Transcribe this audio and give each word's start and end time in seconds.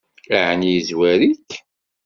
Ɛni 0.47 0.67
yezwar-ik? 0.73 1.49